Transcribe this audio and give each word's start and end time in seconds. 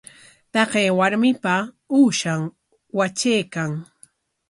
Taqay 0.53 0.87
warmi 0.99 1.31
uushan 1.99 2.41
watraykan. 2.97 3.71